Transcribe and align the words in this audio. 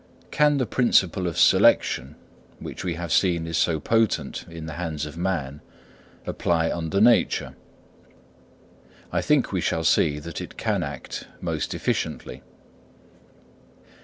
Can 0.31 0.57
the 0.57 0.65
principle 0.65 1.27
of 1.27 1.37
selection, 1.37 2.15
which 2.57 2.83
we 2.83 2.95
have 2.95 3.11
seen 3.11 3.45
is 3.45 3.55
so 3.55 3.79
potent 3.79 4.47
in 4.49 4.65
the 4.65 4.73
hands 4.73 5.05
of 5.05 5.15
man, 5.15 5.61
apply 6.25 6.71
under 6.71 6.99
nature? 6.99 7.53
I 9.11 9.21
think 9.21 9.51
we 9.51 9.61
shall 9.61 9.83
see 9.83 10.17
that 10.17 10.41
it 10.41 10.57
can 10.57 10.81
act 10.81 11.27
most 11.39 11.75
efficiently. 11.75 12.41